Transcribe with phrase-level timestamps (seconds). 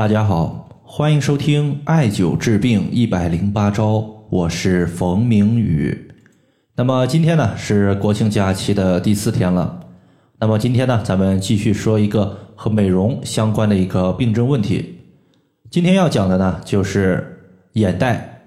[0.00, 6.10] 大家好，欢迎收听艾灸治病一百零八招，我是冯明宇。
[6.74, 9.78] 那么今天呢是国庆假期的第四天了。
[10.38, 15.00] 那么今天呢，咱们继续说一个和美容相关的一个病症问题。
[15.70, 18.46] 今天要讲的呢就是眼袋。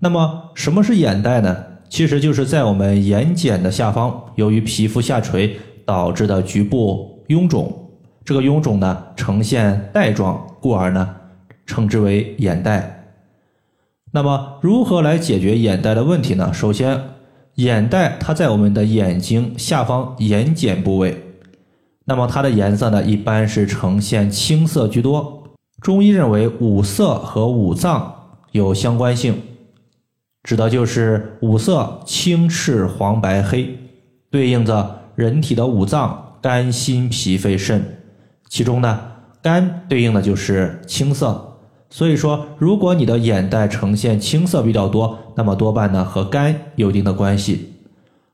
[0.00, 1.56] 那么什么是眼袋呢？
[1.88, 5.56] 其实就是在我们眼睑的下方，由于皮肤下垂
[5.86, 7.87] 导致的局部臃肿。
[8.28, 11.16] 这个臃肿呢呈现带状，故而呢
[11.64, 13.14] 称之为眼袋。
[14.12, 16.52] 那么如何来解决眼袋的问题呢？
[16.52, 17.00] 首先，
[17.54, 21.16] 眼袋它在我们的眼睛下方眼睑部位，
[22.04, 25.44] 那么它的颜色呢一般是呈现青色居多。
[25.80, 28.14] 中医认为五色和五脏
[28.52, 29.40] 有相关性，
[30.42, 33.74] 指的就是五色青赤黄白黑，
[34.30, 37.94] 对应着人体的五脏肝心脾肺肾。
[38.48, 39.00] 其中呢，
[39.42, 41.58] 肝对应的就是青色，
[41.90, 47.74] 所以说，如果你的眼袋呈现青色比较多，那么多半呢和肝有一定的关系。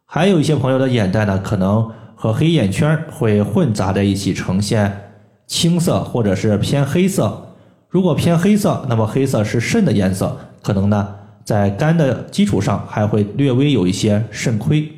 [0.06, 5.10] 还有一些朋友的眼袋呢，可能和黑眼圈会混杂在一起，呈现
[5.46, 7.54] 青色或者是偏黑色。
[7.88, 14.90] 如果偏黑色，那么黑色是肾的颜色，可能呢在肝的基础上还会略微有一些肾亏。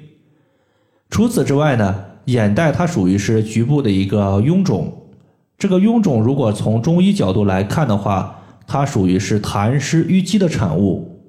[1.08, 5.02] 除此之外呢，眼袋它属于是局部的一个臃肿。
[5.58, 11.22] 这个臃肿，如果从中医角度来看的话，它属于是痰湿淤积的产物。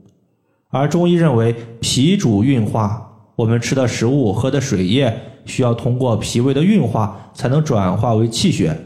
[0.70, 8.78] 而中医认为，脾主运化，我们吃的食物、喝的水液，需要通过脾胃的运化，才能转化为气血。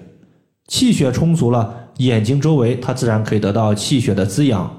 [0.67, 4.71] 气血充足了，眼睛周围它自然可以得到气血的滋养。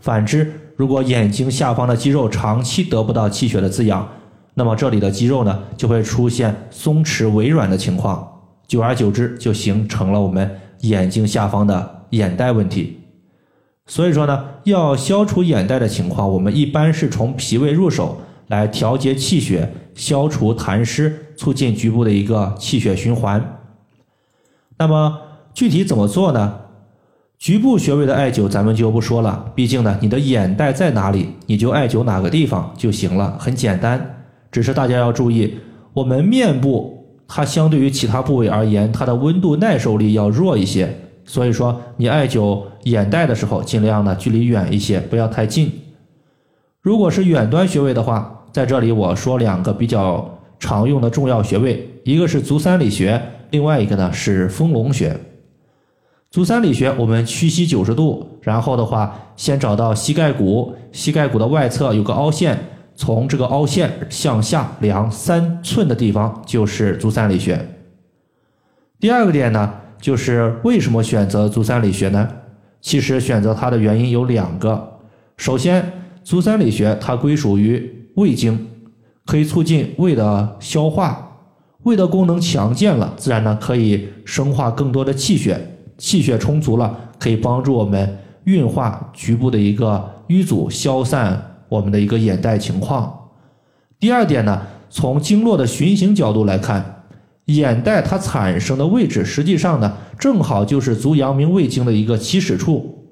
[0.00, 4.08] 反之，如果眼睛下方的肌肉长期得不到气血的滋养，
[4.54, 8.26] 那么这里的肌肉呢，就会出现松弛微软的情况。
[8.70, 10.48] 久而久之，就形成了我们
[10.82, 13.00] 眼睛下方的眼袋问题。
[13.84, 23.58] 所以说呢，要消除眼袋的情况，我们一般是从脾胃入手，来调节气血，消除痰湿，促进局部的一个气血循环。
[24.78, 25.18] 那么
[25.52, 26.60] 具体怎么做呢？
[27.38, 34.22] 局部穴位的艾灸咱们就不说了，毕竟呢，你的眼袋在哪里，你就艾灸哪个地方就行了，很简单。
[34.52, 35.58] 只是大家要注意，
[35.92, 36.99] 我们面部。
[37.32, 40.92] 它相对于其他部位而言，它的温度耐受力要弱一些，
[41.24, 45.70] 所以说你艾灸眼袋的时候，尽量呢距离远一些，不要太近。
[46.82, 55.16] 如果是远端穴位的话，在这里我说两个比较常用的重要穴位，一个是足三里穴，另外一个呢是丰隆穴。
[56.32, 62.58] 足三里穴，我们屈膝九十度，然后的话，先找到膝盖骨，膝盖骨的外侧有个凹陷。
[63.00, 67.58] 从这个凹陷向下量三寸的地方就是足三里穴。
[68.98, 72.28] 第二个点呢，就是为什么选择足三里穴呢？
[72.82, 75.00] 其实选择它的原因有两个。
[75.38, 75.90] 首先，
[76.22, 78.68] 足三里穴它归属于胃经，
[79.24, 81.38] 可以促进胃的消化，
[81.84, 85.58] 胃的功能强健了，自然呢可以生化更多的气血，
[85.96, 91.46] 气血充足了，可以帮助我们运化局部的一个瘀阻，消散。
[91.70, 93.30] 我们的一个眼袋情况。
[93.98, 94.60] 第二点呢，
[94.90, 97.04] 从经络的循行角度来看，
[97.46, 103.08] 眼袋它产生的位置，实际上呢，正好就是足阳明胃经的一个起始处。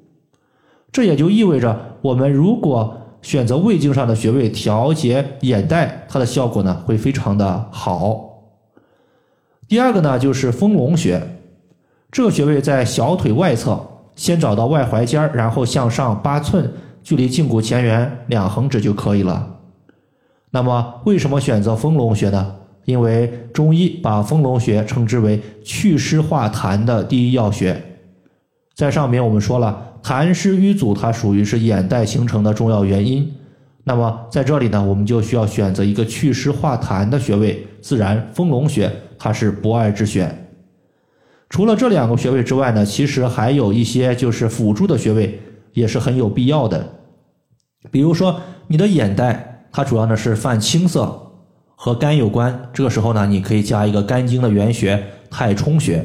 [0.91, 8.25] 这也就意味着，我们如果选择胃经上的穴位调节眼袋，它的效果呢会非常的好。
[9.69, 11.23] 第二个呢，就是丰隆穴，
[12.11, 13.79] 这个穴位在小腿外侧，
[14.17, 16.73] 先找到外踝尖儿然后向上八寸。
[17.03, 19.57] 距离胫骨前缘两横指就可以了。
[20.51, 22.55] 那么，为什么选择丰隆穴呢？
[22.85, 27.83] 因为中医把丰隆穴称之为祛湿化痰的第一要穴。
[28.75, 33.31] 在上面我们说了，痰湿瘀阻它属于是眼袋形成的重要原因。
[33.85, 40.49] 那么在这里呢，我们就需要选择一个祛湿化痰的穴位，自然丰隆穴它是不二之选。
[41.51, 45.41] 除了这两个穴位之外呢，其实还有一些就是辅助的穴位，
[45.79, 46.87] 也是很有必要的。
[47.91, 51.33] 比如说，你的眼袋它主要呢是泛青色，
[51.75, 52.69] 和肝有关。
[52.73, 56.05] 这个时候呢，你可以加一个肝经的原穴太冲穴。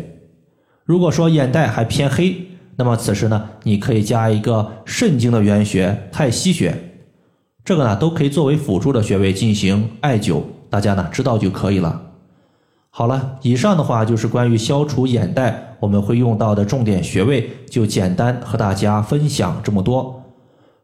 [0.86, 6.74] 如果说眼袋还偏黑，那么此时呢，你可以加一个肾经的原穴太溪穴。
[7.66, 12.13] 这个呢都可以作为辅助的穴位进行艾灸，大家呢知道就可以了。
[12.96, 20.22] 好了，以上的话就是关于消除眼袋我们会用到的重点穴位，就简单和大家分享这么多。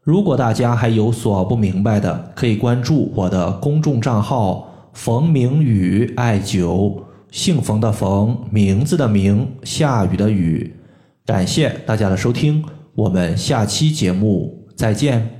[0.01, 10.75] 如果大家还有所不明白的，可以关注我的公众账号“冯明宇艾灸”，姓冯的冯，名字的名，下雨的雨。
[11.27, 12.65] 感谢大家的收听，
[12.95, 15.38] 我们下期节目再见。